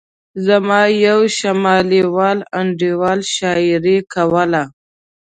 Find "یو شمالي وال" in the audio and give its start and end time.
1.07-2.39